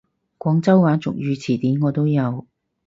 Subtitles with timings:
[0.39, 2.47] 廣州話俗語詞典我都有！